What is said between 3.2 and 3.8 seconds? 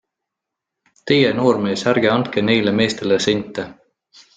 sente!